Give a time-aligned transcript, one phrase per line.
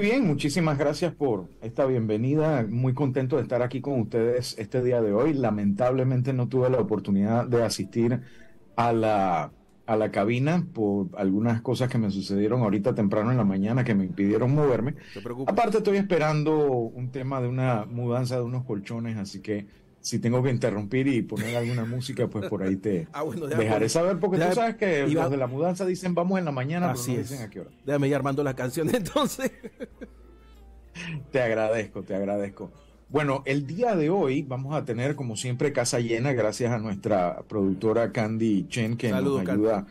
[0.00, 2.64] Bien, muchísimas gracias por esta bienvenida.
[2.66, 5.34] Muy contento de estar aquí con ustedes este día de hoy.
[5.34, 8.18] Lamentablemente no tuve la oportunidad de asistir
[8.76, 9.52] a la,
[9.84, 13.94] a la cabina por algunas cosas que me sucedieron ahorita temprano en la mañana que
[13.94, 14.94] me impidieron moverme.
[15.46, 19.66] Aparte estoy esperando un tema de una mudanza de unos colchones, así que
[20.00, 23.24] si tengo que interrumpir y poner alguna música, pues por ahí te ah,
[23.56, 26.92] dejaré saber, porque tú sabes que los de la mudanza dicen vamos en la mañana,
[26.92, 27.70] pero no dicen a qué hora.
[27.84, 29.52] Déjame ir armando la canción entonces.
[31.30, 32.72] te agradezco, te agradezco.
[33.08, 37.42] Bueno, el día de hoy vamos a tener, como siempre, casa llena, gracias a nuestra
[37.48, 39.86] productora Candy Chen, que nos ayuda.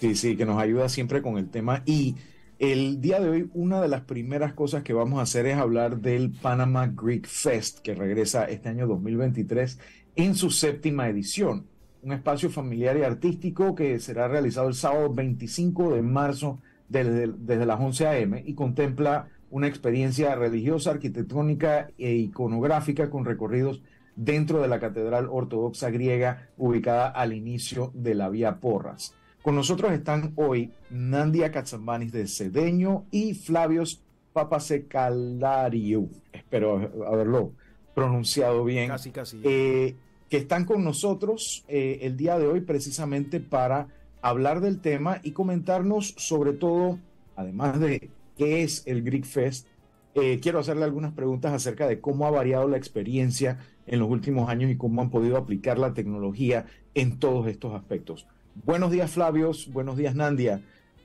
[0.00, 1.82] Sí, sí, que nos ayuda siempre con el tema.
[1.86, 2.14] Y
[2.58, 6.00] el día de hoy, una de las primeras cosas que vamos a hacer es hablar
[6.00, 9.78] del Panama Greek Fest, que regresa este año 2023
[10.16, 11.66] en su séptima edición.
[12.02, 17.66] Un espacio familiar y artístico que será realizado el sábado 25 de marzo desde, desde
[17.66, 18.42] las 11 a.m.
[18.46, 23.82] y contempla una experiencia religiosa, arquitectónica e iconográfica con recorridos
[24.14, 29.14] dentro de la Catedral Ortodoxa griega ubicada al inicio de la Vía Porras.
[29.46, 37.52] Con nosotros están hoy Nandia Katsambanis de Cedeño y Flavios Papasecalario, espero haberlo
[37.94, 38.88] pronunciado bien.
[38.88, 39.40] Casi, casi.
[39.44, 39.94] Eh,
[40.28, 43.86] que están con nosotros eh, el día de hoy precisamente para
[44.20, 46.98] hablar del tema y comentarnos sobre todo,
[47.36, 49.68] además de qué es el Greek Fest,
[50.16, 54.48] eh, quiero hacerle algunas preguntas acerca de cómo ha variado la experiencia en los últimos
[54.48, 58.26] años y cómo han podido aplicar la tecnología en todos estos aspectos.
[58.64, 59.70] Buenos días, Flavios.
[59.72, 60.60] Buenos días, Nandia.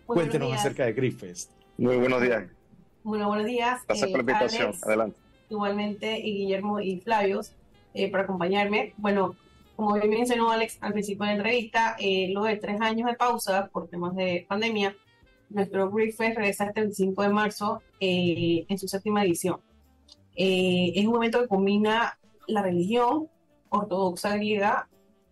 [0.06, 1.52] Cuéntenos acerca de Griffest.
[1.78, 2.46] Muy buenos días.
[3.04, 3.82] Muy buenos días.
[3.88, 4.74] Gracias por la eh, invitación.
[4.84, 5.18] Adelante.
[5.50, 7.54] Igualmente, y Guillermo y Flavios,
[7.94, 8.94] eh, por acompañarme.
[8.98, 9.36] Bueno,
[9.76, 13.16] como bien mencionó Alex al principio de la entrevista, eh, luego de tres años de
[13.16, 14.96] pausa por temas de pandemia,
[15.50, 19.60] nuestro Griffest regresa hasta el 5 de marzo en su séptima edición.
[20.36, 23.28] es un momento que combina la religión
[23.70, 24.88] ortodoxa griega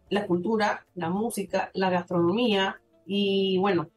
[0.09, 3.89] la cultura, la música, la gastronomía y bueno,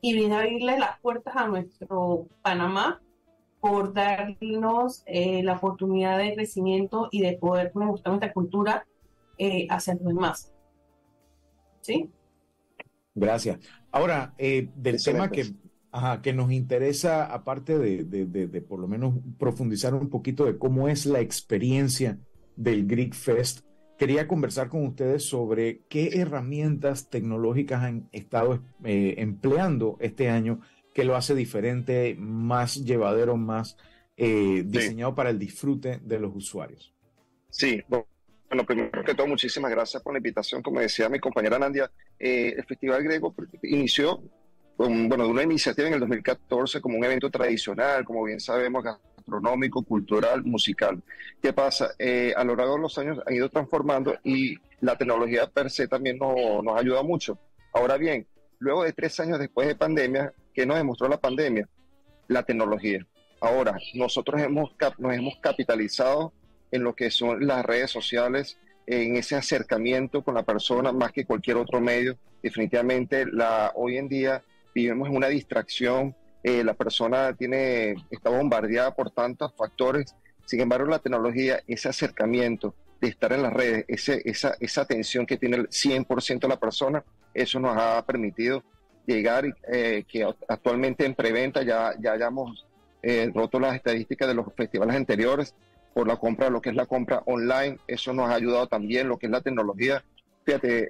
[0.00, 3.00] y viene a abrirle las puertas a nuestro Panamá
[3.60, 8.86] por darnos eh, la oportunidad de crecimiento y de poder mostrar nuestra cultura
[9.36, 10.52] eh, hacia los demás.
[11.80, 12.10] ¿Sí?
[13.14, 13.58] Gracias.
[13.90, 15.52] Ahora, eh, del tema que,
[16.22, 21.06] que nos interesa, aparte de, de, por lo menos profundizar un poquito de cómo es
[21.06, 22.18] la experiencia
[22.54, 23.64] del Greek Fest,
[23.98, 30.60] quería conversar con ustedes sobre qué herramientas tecnológicas han estado eh, empleando este año
[30.94, 33.76] que lo hace diferente, más llevadero, más
[34.16, 36.94] eh, diseñado para el disfrute de los usuarios.
[37.50, 40.62] Sí, bueno, primero que todo, muchísimas gracias por la invitación.
[40.62, 44.22] Como decía mi compañera Nandia, eh, el Festival Griego inició
[44.76, 48.84] con, bueno, de una iniciativa en el 2014 como un evento tradicional, como bien sabemos,
[49.28, 51.02] gastronómico, cultural, musical.
[51.42, 51.90] ¿Qué pasa?
[51.98, 55.86] Eh, a lo largo de los años han ido transformando y la tecnología per se
[55.86, 57.38] también nos ayuda mucho.
[57.72, 58.26] Ahora bien,
[58.58, 61.68] luego de tres años después de pandemia, ¿qué nos demostró la pandemia?
[62.28, 63.06] La tecnología.
[63.40, 66.32] Ahora, nosotros hemos, nos hemos capitalizado
[66.70, 71.24] en lo que son las redes sociales, en ese acercamiento con la persona más que
[71.24, 72.16] cualquier otro medio.
[72.42, 74.42] Definitivamente, la, hoy en día
[74.74, 76.16] vivimos una distracción
[76.48, 80.14] eh, la persona tiene, está bombardeada por tantos factores.
[80.46, 85.26] Sin embargo, la tecnología, ese acercamiento de estar en las redes, ese, esa, esa atención
[85.26, 87.04] que tiene el 100% de la persona,
[87.34, 88.62] eso nos ha permitido
[89.06, 92.66] llegar eh, que actualmente en preventa ya, ya hayamos
[93.02, 95.54] eh, roto las estadísticas de los festivales anteriores
[95.92, 99.18] por la compra, lo que es la compra online, eso nos ha ayudado también, lo
[99.18, 100.02] que es la tecnología.
[100.46, 100.88] Fíjate,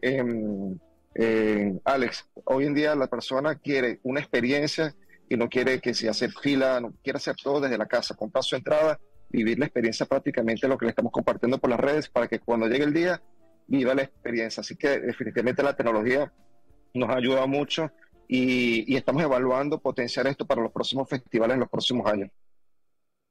[1.14, 4.94] eh, Alex, hoy en día la persona quiere una experiencia
[5.28, 8.44] y no quiere que se hacer fila, no quiere hacer todo desde la casa, comprar
[8.44, 12.28] su entrada, vivir la experiencia prácticamente lo que le estamos compartiendo por las redes para
[12.28, 13.22] que cuando llegue el día
[13.66, 14.62] viva la experiencia.
[14.62, 16.32] Así que definitivamente la tecnología
[16.94, 17.90] nos ayuda mucho
[18.26, 22.30] y, y estamos evaluando potenciar esto para los próximos festivales en los próximos años.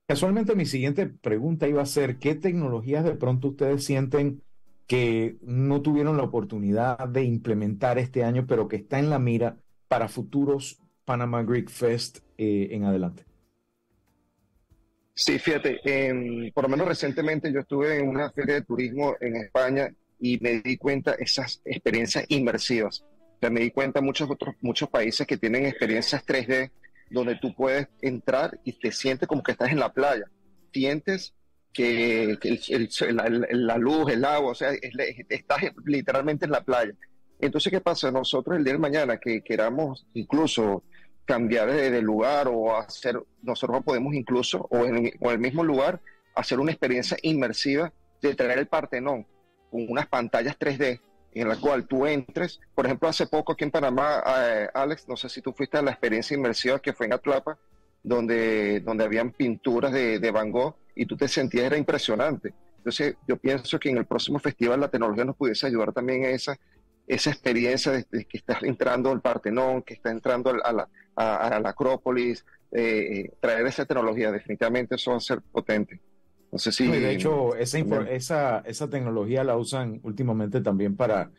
[0.07, 4.41] Casualmente mi siguiente pregunta iba a ser, ¿qué tecnologías de pronto ustedes sienten
[4.87, 9.57] que no tuvieron la oportunidad de implementar este año, pero que está en la mira
[9.89, 13.23] para futuros Panama Greek Fest eh, en adelante?
[15.13, 15.79] Sí, fíjate,
[16.53, 19.89] por lo menos recientemente yo estuve en una feria de turismo en España
[20.19, 22.99] y me di cuenta esas experiencias inmersivas.
[22.99, 26.71] O sea, me di cuenta muchos otros muchos países que tienen experiencias 3D
[27.09, 30.25] donde tú puedes entrar y te sientes como que estás en la playa.
[30.73, 31.33] Sientes
[31.71, 32.37] que,
[33.51, 34.71] la, luz, el agua, o sea,
[35.29, 36.93] estás literalmente en la playa.
[37.39, 38.11] Entonces, ¿qué pasa?
[38.11, 40.83] Nosotros el día de mañana que queramos incluso
[41.27, 45.99] cambiar de, lugar o hacer, nosotros podemos incluso, o en, el mismo lugar,
[46.33, 47.91] hacer una experiencia inmersiva
[48.21, 49.27] de traer el Partenón
[49.69, 51.01] con unas pantallas 3D
[51.33, 52.61] en la cual tú entres.
[52.73, 55.81] Por ejemplo, hace poco aquí en Panamá, eh, Alex, no sé si tú fuiste a
[55.81, 57.59] la experiencia inmersiva que fue en Atlapa,
[58.01, 62.53] donde, donde habían pinturas de, de Van Gogh y tú te sentías, era impresionante.
[62.77, 66.29] Entonces, yo pienso que en el próximo festival la tecnología nos pudiese ayudar también a
[66.29, 66.57] esa,
[67.07, 71.69] esa experiencia de, que estás entrando al Partenón, que estás entrando a la, a, la
[71.69, 76.01] Acrópolis, eh, eh, traer esa tecnología, definitivamente eso va a ser potente.
[76.51, 76.87] No sé si...
[76.87, 81.31] de hecho, esa, esa, esa tecnología la usan últimamente también para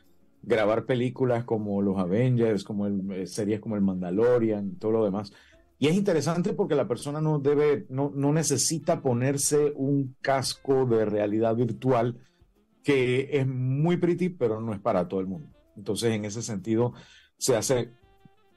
[0.42, 5.32] grabar películas como los Avengers, como el, eh, series como el Mandalorian, todo lo demás.
[5.78, 11.04] Y es interesante porque la persona no debe, no, no necesita ponerse un casco de
[11.04, 12.18] realidad virtual
[12.82, 15.48] que es muy pretty, pero no es para todo el mundo.
[15.76, 16.94] Entonces, en ese sentido,
[17.36, 17.90] se hace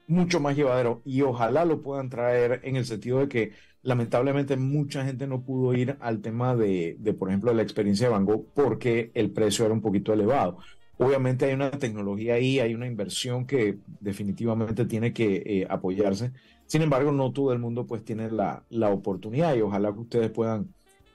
[0.06, 3.52] mucho más llevadero y ojalá lo puedan traer en el sentido de que
[3.82, 8.12] lamentablemente mucha gente no pudo ir al tema de, de, por ejemplo, la experiencia de
[8.12, 10.58] Van Gogh porque el precio era un poquito elevado.
[10.98, 16.32] Obviamente hay una tecnología ahí, hay una inversión que definitivamente tiene que eh, apoyarse.
[16.66, 20.30] Sin embargo, no todo el mundo pues tiene la, la oportunidad y ojalá que ustedes
[20.30, 20.68] puedan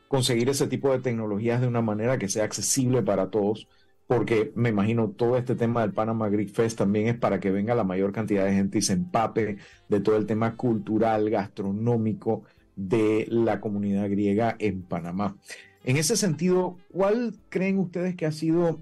[0.07, 3.67] conseguir ese tipo de tecnologías de una manera que sea accesible para todos,
[4.07, 7.75] porque me imagino todo este tema del Panama Greek Fest también es para que venga
[7.75, 9.57] la mayor cantidad de gente y se empape
[9.89, 12.43] de todo el tema cultural, gastronómico
[12.75, 15.35] de la comunidad griega en Panamá.
[15.83, 18.81] En ese sentido, ¿cuál creen ustedes que ha sido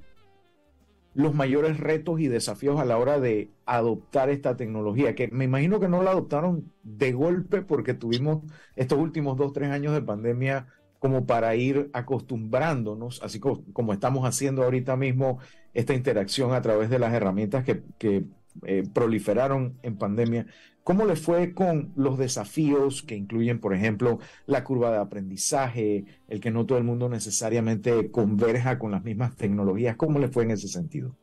[1.15, 5.15] los mayores retos y desafíos a la hora de adoptar esta tecnología?
[5.15, 8.43] Que me imagino que no la adoptaron de golpe porque tuvimos
[8.75, 10.67] estos últimos dos, tres años de pandemia
[10.99, 15.39] como para ir acostumbrándonos, así como, estamos haciendo ahorita mismo
[15.73, 18.25] esta interacción a través de las herramientas que,
[18.63, 20.47] eh, proliferaron en pandemia.
[20.83, 26.39] ¿Cómo le fue con los desafíos que incluyen, por ejemplo, la curva de aprendizaje, el
[26.39, 29.97] que no todo el mundo necesariamente converja con las mismas tecnologías?
[29.97, 31.17] ¿Cómo le fue en ese sentido?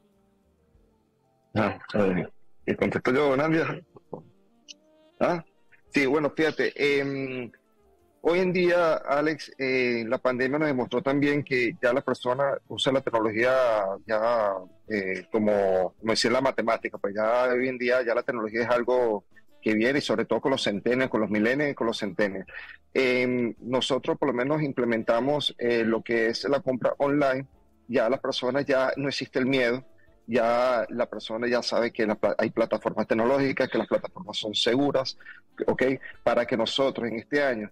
[1.55, 1.79] Ah,
[2.67, 3.83] ¿Y contesto yo, Nadia?
[5.21, 5.45] ¿Ah?
[5.95, 7.51] Sí, bueno, fíjate, eh,
[8.25, 12.93] Hoy en día, Alex, eh, la pandemia nos demostró también que ya la persona usa
[12.93, 13.53] la tecnología
[14.07, 14.55] ya
[14.89, 18.69] eh, como, como decir la matemática, pues ya hoy en día ya la tecnología es
[18.69, 19.25] algo
[19.61, 22.47] que viene y sobre todo con los centenios, con los milenios con los centenios.
[22.95, 27.49] Em, nosotros por lo menos implementamos eh, lo que es la compra online,
[27.89, 29.85] ya las personas ya no existe el miedo,
[30.29, 32.07] ya la persona ya sabe que
[32.39, 35.19] hay plataformas tecnológicas, que las plataformas son seguras,
[35.67, 35.83] ¿ok?
[36.23, 37.69] Para que nosotros en este año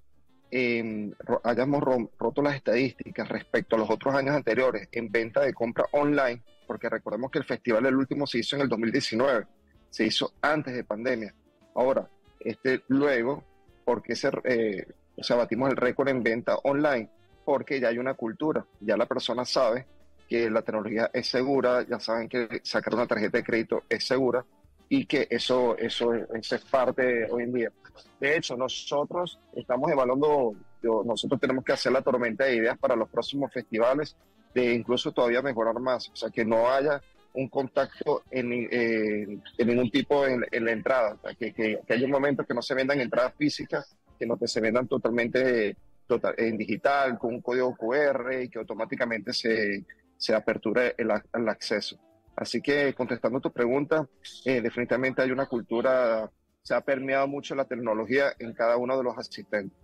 [0.50, 1.12] eh,
[1.44, 1.82] hayamos
[2.19, 6.88] roto las estadísticas respecto a los otros años anteriores en venta de compra online, porque
[6.88, 9.47] recordemos que el festival el último se hizo en el 2019,
[9.91, 11.35] se hizo antes de pandemia.
[11.75, 12.08] Ahora,
[12.41, 13.44] este luego,
[13.85, 14.87] porque se, eh,
[15.17, 17.08] o sea, batimos el récord en venta online,
[17.44, 19.87] porque ya hay una cultura, ya la persona sabe
[20.29, 24.44] que la tecnología es segura, ya saben que sacar una tarjeta de crédito es segura
[24.93, 27.73] y que eso, eso, eso es parte hoy en día.
[28.19, 30.53] De hecho, nosotros estamos evaluando,
[30.83, 34.17] nosotros tenemos que hacer la tormenta de ideas para los próximos festivales,
[34.53, 37.01] de incluso todavía mejorar más, o sea, que no haya
[37.35, 42.53] un contacto en, en ningún tipo en, la entrada, que, que, haya un momento que
[42.53, 45.77] no se vendan entradas físicas, que no se vendan totalmente
[46.09, 49.85] total, en digital, con un código QR y que automáticamente se,
[50.17, 51.97] se aperture el, el acceso.
[52.37, 54.09] Así que contestando tu pregunta,
[54.45, 56.31] eh, definitivamente hay una cultura
[56.63, 59.77] se ha permeado mucho la tecnología en cada uno de los asistentes.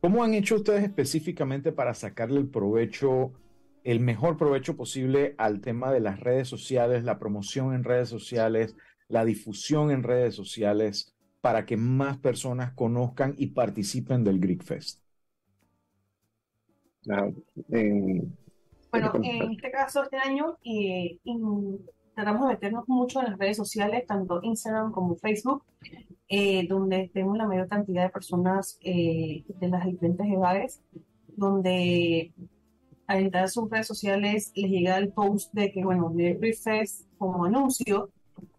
[0.00, 3.32] ¿Cómo han hecho ustedes específicamente para sacarle el provecho,
[3.84, 8.74] el mejor provecho posible al tema de las redes sociales, la promoción en redes sociales,
[9.08, 15.02] la difusión en redes sociales, para que más personas conozcan y participen del Greek Fest?
[18.90, 21.18] Bueno, en este caso, este año, eh,
[22.14, 25.64] tratamos de meternos mucho en las redes sociales, tanto Instagram como Facebook,
[26.28, 30.82] eh, donde tenemos la mayor cantidad de personas eh, de las diferentes edades,
[31.36, 32.32] donde
[33.06, 37.06] al entrar a sus redes sociales les llega el post de que, bueno, de Fest
[37.18, 38.10] como anuncio,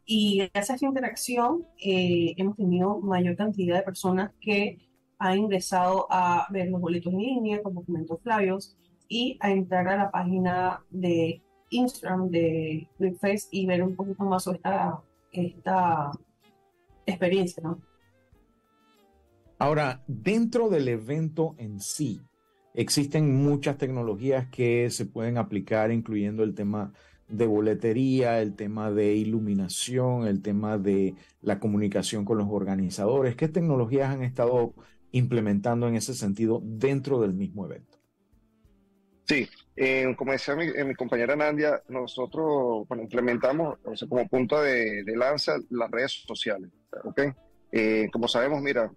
[0.05, 4.79] y gracias a esta interacción eh, hemos tenido mayor cantidad de personas que
[5.17, 8.75] han ingresado a ver los boletos en línea, como comentó Flavios,
[9.11, 12.87] y a entrar a la página de Instagram de
[13.19, 15.01] Face y ver un poquito más sobre esta,
[15.33, 16.11] esta
[17.05, 17.81] experiencia, ¿no?
[19.59, 22.21] Ahora, dentro del evento en sí,
[22.73, 26.93] existen muchas tecnologías que se pueden aplicar, incluyendo el tema
[27.27, 33.35] de boletería, el tema de iluminación, el tema de la comunicación con los organizadores?
[33.35, 34.73] ¿Qué tecnologías han estado
[35.11, 37.90] implementando en ese sentido dentro del mismo evento?
[39.25, 46.23] Sí, eh, como decía mi, compañera Nandia, nosotros implementamos como punto de, lanza las redes
[46.27, 46.69] sociales.
[47.03, 47.31] ¿okay?
[47.71, 48.91] Eh, como sabemos, mira,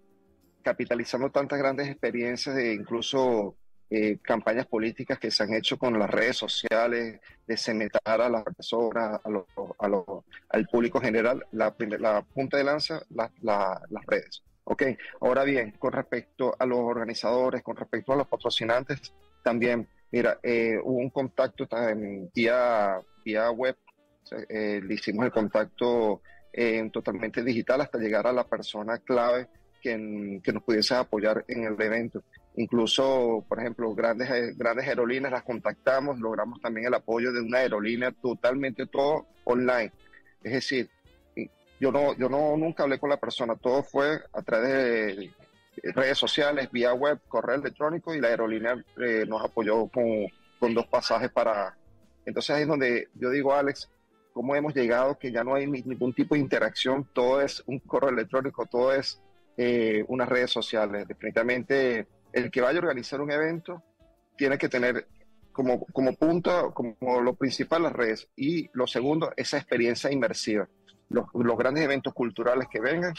[0.63, 3.57] capitalizando tantas grandes experiencias de incluso
[3.91, 8.43] eh, campañas políticas que se han hecho con las redes sociales, de cementar a las
[8.43, 9.89] personas, a
[10.49, 14.43] al público general, la, la punta de lanza, las redes.
[14.65, 14.83] Ok,
[15.21, 20.79] ahora bien, con respecto a los organizadores, con respecto a los patrocinantes, también, mira, eh,
[20.81, 23.77] hubo un contacto también vía, vía web,
[24.49, 26.23] eh, le hicimos el contacto
[26.93, 29.49] totalmente digital hasta llegar a la persona clave
[29.83, 32.23] que, que nos pudiese apoyar en el evento.
[32.55, 37.59] Incluso, por ejemplo, grandes, eh, grandes aerolíneas las contactamos, logramos también el apoyo de una
[37.59, 39.91] aerolínea totalmente todo online.
[40.45, 40.89] Es decir,
[41.81, 45.35] yo no, yo no nunca hablé con la persona, todo fue a través de
[45.83, 50.27] redes sociales, vía web, correo electrónico y la aerolínea eh, nos apoyó con,
[50.59, 51.77] con dos pasajes para...
[52.27, 53.91] Entonces ahí es donde yo digo, Alex,
[54.33, 58.11] cómo hemos llegado que ya no hay ningún tipo de interacción, todo es un correo
[58.11, 59.21] electrónico, todo es
[59.57, 61.07] eh, unas redes sociales.
[61.07, 63.83] Definitivamente el que vaya a organizar un evento
[64.37, 65.07] tiene que tener
[65.53, 68.29] como, como punto, como lo principal las redes.
[68.37, 70.69] Y lo segundo, esa experiencia inmersiva.
[71.09, 71.27] Los,
[71.57, 73.15] grandes eventos culturales que vengan,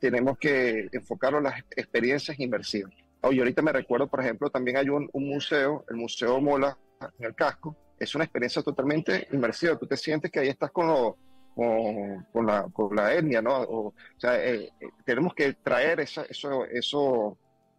[0.00, 2.92] tenemos que enfocarlo en las experiencias inmersivas.
[3.22, 6.76] Hoy ahorita me recuerdo, por ejemplo, también hay un, museo, el Museo Mola
[7.18, 7.76] en el casco.
[7.98, 9.78] Es una experiencia totalmente inmersiva.
[9.78, 11.14] Tú te sientes que ahí estás con,
[11.54, 13.60] con, la, con la etnia, ¿no?
[13.60, 17.36] O, sea, eh, eh, tenemos que traer esa, eso, eso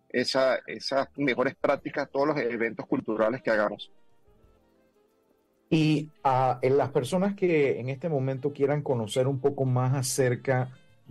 [0.09, 3.91] esa, esas mejores prácticas a todos los eventos culturales que hagamos.
[5.71, 10.69] Y a en las personas que en este momento quieran conocer un poco más acerca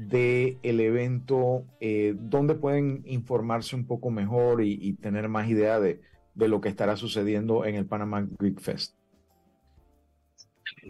[0.09, 6.01] del el evento, eh, ¿dónde pueden informarse un poco mejor y, tener más idea de,
[6.35, 8.97] de, lo que estará sucediendo en el Panama Greek Fest?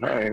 [0.01, 0.31] Eh,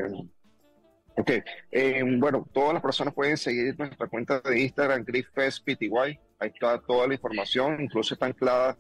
[1.16, 1.30] ok,
[1.72, 6.50] eh, bueno, todas las personas pueden seguir nuestra cuenta de Instagram, Greek Fest PTY ahí
[6.54, 8.78] está toda la información, incluso está anclada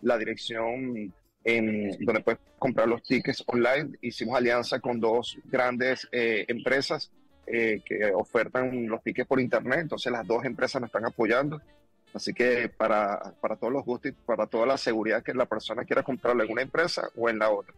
[0.00, 1.12] la dirección
[1.44, 3.96] en donde puedes comprar los tickets online.
[4.00, 7.12] Hicimos alianza con dos grandes eh, empresas
[7.46, 11.60] eh, que ofertan los tickets por internet, entonces las dos empresas nos están apoyando.
[12.14, 15.84] Así que para, para todos los gustos y para toda la seguridad que la persona
[15.84, 17.74] quiera comprarlo en una empresa o en la otra.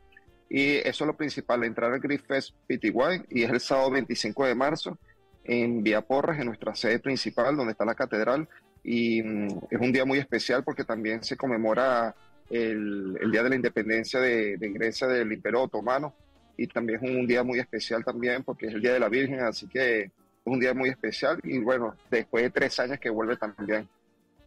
[0.48, 4.54] Y eso es lo principal, entrar al Griffest PTY y es el sábado 25 de
[4.54, 4.98] marzo
[5.44, 8.48] en Vía Porras, en nuestra sede principal, donde está la catedral
[8.82, 12.14] y mm, es un día muy especial porque también se conmemora
[12.48, 16.14] el, Día de la Independencia de, Grecia del Imperio Otomano
[16.58, 19.40] y también es un día muy especial también porque es el Día de la Virgen,
[19.40, 20.10] así que es
[20.44, 23.88] un día muy especial y bueno, después de tres años que vuelve también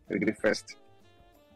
[0.10, 0.74] el Griff Fest.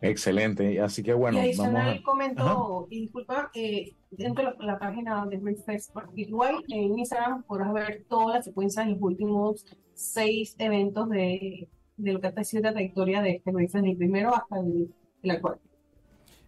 [0.01, 2.01] Excelente, así que bueno, y vamos a...
[2.03, 7.73] comentó, y disculpa, eh, dentro de la, página de Griff Fest, igual en Instagram podrás
[7.73, 12.63] ver todas las secuencias de los últimos seis eventos de de lo que ha sido
[12.63, 14.93] la trayectoria de este país desde el primero hasta el,
[15.31, 15.59] actual.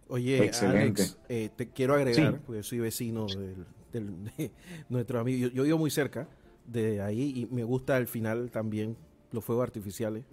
[0.08, 4.50] Oye, Alex, eh, te quiero agregar, porque soy vecino del, de
[4.88, 6.28] nuestro amigo, yo, vivo muy cerca
[6.66, 8.96] de ahí y me gusta al final también
[9.32, 10.24] los fuegos artificiales,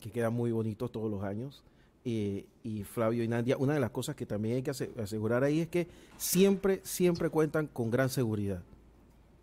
[0.00, 1.64] que quedan muy bonitos todos los años.
[2.06, 5.60] Eh, y Flavio y Nadia, una de las cosas que también hay que asegurar ahí
[5.60, 8.62] es que siempre, siempre cuentan con gran seguridad.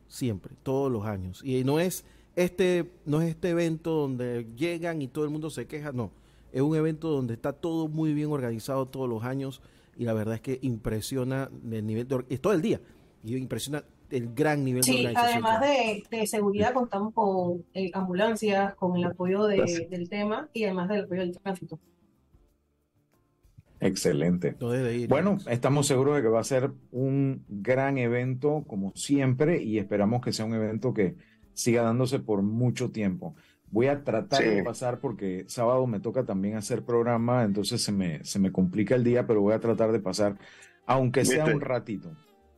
[0.08, 1.42] Siempre, todos los años.
[1.44, 5.66] Y no es este no es este evento donde llegan y todo el mundo se
[5.66, 6.12] queja, no.
[6.52, 9.62] Es un evento donde está todo muy bien organizado todos los años
[9.96, 12.82] y la verdad es que impresiona el nivel de, todo el día
[13.24, 15.46] y impresiona el gran nivel de organización.
[15.46, 15.62] Además
[16.10, 21.22] de, seguridad contamos con eh, ambulancias, con el apoyo del tema y además del apoyo
[21.22, 21.80] del tránsito.
[23.82, 24.56] Excelente.
[25.10, 30.22] bueno, estamos seguros de que va a ser un gran evento como siempre y esperamos
[30.22, 31.16] que sea un evento que
[31.54, 33.36] siga dándose por mucho tiempo.
[33.72, 38.24] Voy a tratar de pasar porque sábado me toca también hacer programa, entonces se me,
[38.24, 40.38] se me complica el día, pero voy a tratar de pasar,
[40.86, 42.12] aunque sea un ratito.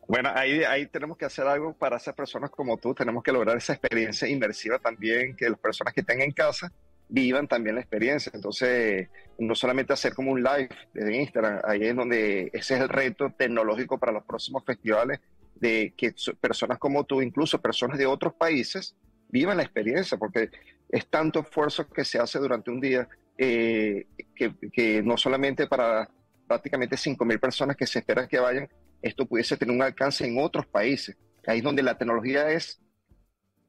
[0.07, 3.55] Bueno, ahí, ahí tenemos que hacer algo para esas personas como tú, tenemos que lograr
[3.55, 6.71] esa experiencia inmersiva también, que las personas que estén en casa
[7.07, 8.31] vivan también la experiencia.
[8.33, 12.89] Entonces, no solamente hacer como un live desde Instagram, ahí es donde ese es el
[12.89, 15.19] reto tecnológico para los próximos festivales
[15.55, 18.95] de que personas como tú, incluso personas de otros países,
[19.29, 20.49] vivan la experiencia, porque
[20.93, 26.07] es tanto esfuerzo que se hace durante un día eh, que, no solamente para
[26.47, 28.69] prácticamente 5.000 personas que se espera que vayan,
[29.01, 31.17] esto pudiese tener un alcance en otros países.
[31.47, 32.79] ahí es donde la tecnología es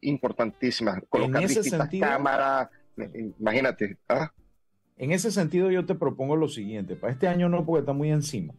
[0.03, 1.01] importantísima.
[1.09, 2.69] Colocar distintas cámaras,
[3.41, 3.97] imagínate.
[4.07, 4.31] ¿ah?
[4.99, 8.11] En ese sentido yo te propongo lo siguiente, para este año no porque está muy
[8.11, 8.53] encima,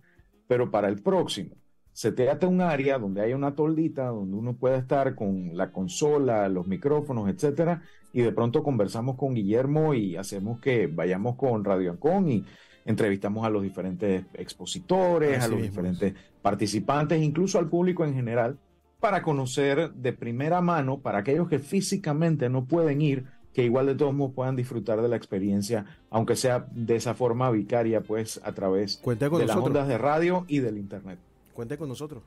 [0.47, 1.55] pero para el próximo,
[1.95, 5.71] se te hace un área donde haya una toldita, donde uno pueda estar con la
[5.71, 11.63] consola, los micrófonos, etcétera, y de pronto conversamos con Guillermo y hacemos que vayamos con
[11.63, 12.45] Radio Ancon y
[12.83, 18.57] entrevistamos a los diferentes expositores, a los diferentes participantes, incluso al público en general,
[18.99, 23.23] para conocer de primera mano, para aquellos que físicamente no pueden ir,
[23.53, 27.49] que igual de todos modos puedan disfrutar de la experiencia, aunque sea de esa forma
[27.51, 31.19] vicaria, pues a través de las ondas de radio y del internet.
[31.55, 32.21] Cuente con nosotros.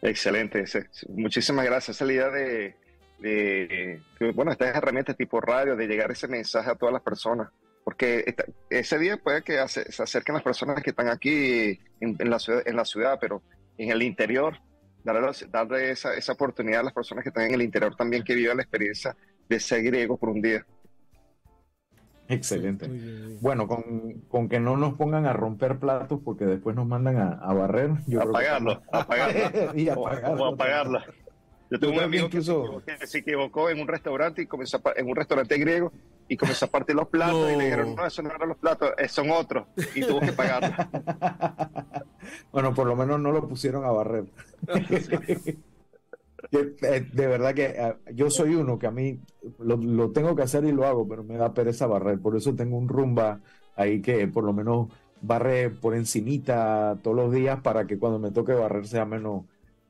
[0.00, 0.64] Excelente,
[1.08, 1.96] muchísimas gracias.
[1.96, 2.30] Esa es la idea
[3.18, 4.00] de,
[4.34, 7.50] bueno, estas herramientas tipo radio, de llegar ese mensaje a todas las personas,
[7.82, 8.36] porque
[8.70, 12.76] ese día puede que se acerquen las personas que están aquí en, la ciudad, en
[12.76, 13.42] la ciudad, pero
[13.76, 14.58] en el interior,
[15.02, 18.36] darle, darle esa, esa oportunidad a las personas que están en el interior también que
[18.36, 19.16] vivan la experiencia
[19.48, 20.64] de ser griego por un día.
[22.28, 22.88] Excelente.
[23.40, 27.90] Bueno, con, que no nos pongan a romper platos porque después nos mandan a, barrer.
[28.06, 29.74] Yo apagarlo, apagarlo.
[29.74, 30.44] y apagarlo.
[30.44, 31.00] O, apagarlo.
[31.70, 32.42] Yo tuve un amigo que,
[33.06, 35.92] se equivocó en un restaurante y comenzó en un restaurante griego
[36.28, 38.92] y comenzó a partir los platos y le dijeron, no, eso no eran los platos,
[38.98, 39.66] eh, son otros.
[39.94, 40.68] Y tuvo que pagarlo.
[42.52, 44.26] bueno, por lo menos no lo pusieron a barrer.
[46.60, 49.20] Eh, de verdad que eh, yo soy uno que a mí
[49.58, 52.20] lo, tengo que hacer y lo hago, pero me da pereza barrer.
[52.20, 53.40] Por eso tengo un rumba
[53.74, 54.88] ahí que por lo menos
[55.20, 59.44] barre por encimita todos los días para que cuando me toque barrer sea menos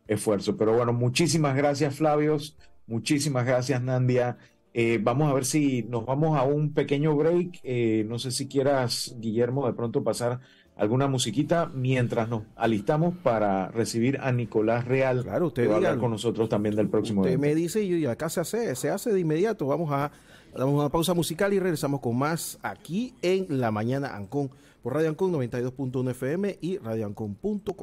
[0.06, 0.56] esfuerzo.
[0.56, 2.56] Pero bueno, muchísimas gracias Flavios,
[2.86, 4.38] muchísimas gracias Nandia.
[4.72, 7.62] Eh, vamos a ver si nos vamos a un pequeño break.
[8.06, 10.40] no sé si quieras, Guillermo, de pronto pasar
[10.76, 15.22] alguna musiquita mientras nos alistamos para recibir a Nicolás Real.
[15.22, 18.28] Claro, usted va a hablar con nosotros también del próximo Usted me dice y acá
[18.28, 19.66] se hace, se hace de inmediato.
[19.66, 20.12] Vamos a
[20.54, 24.50] damos una pausa musical y regresamos con más aquí en La Mañana Ancon
[24.82, 27.76] por Radio Ancon 92.1 FM y radioancon.com.